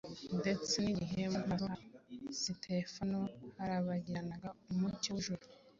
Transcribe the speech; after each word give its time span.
ndetse 0.39 0.75
n’igihe 0.83 1.21
mu 1.33 1.41
maso 1.49 1.65
ha 1.73 1.77
Sitefano 2.41 3.19
harabagiranaga 3.59 4.49
umucyo 4.71 5.09
w’ijuru 5.15 5.45